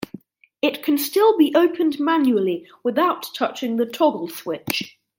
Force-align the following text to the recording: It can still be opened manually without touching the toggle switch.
It 0.63 0.81
can 0.81 0.97
still 0.97 1.37
be 1.37 1.53
opened 1.53 1.99
manually 1.99 2.65
without 2.81 3.27
touching 3.35 3.77
the 3.77 3.85
toggle 3.85 4.29
switch. 4.29 4.97